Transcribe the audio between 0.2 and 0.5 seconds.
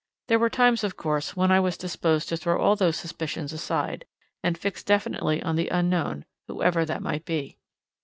There were